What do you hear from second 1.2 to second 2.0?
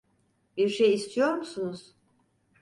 musunuz?